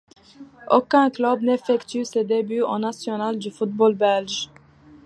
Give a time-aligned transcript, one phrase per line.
[0.71, 4.49] Aucun clubs n'effectue ses débuts au national du football belge.